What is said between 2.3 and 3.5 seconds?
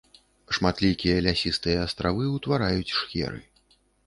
ўтвараюць шхеры.